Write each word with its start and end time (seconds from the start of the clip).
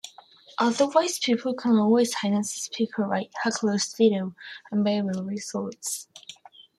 Otherwise 0.57 1.19
people 1.19 1.53
can 1.53 1.73
always 1.75 2.19
silence 2.19 2.57
a 2.57 2.59
speaker 2.59 3.05
by 3.05 3.29
heckler's 3.43 3.93
veto, 3.95 4.33
and 4.71 4.83
Babel 4.83 5.23
results. 5.23 6.07